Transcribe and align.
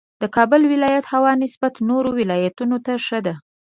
د 0.21 0.23
کابل 0.35 0.61
ولایت 0.73 1.05
هوا 1.13 1.31
نسبت 1.43 1.73
نورو 1.89 2.09
ولایتونو 2.19 2.77
ته 2.85 2.91
ښه 3.05 3.19
ده 3.25 3.35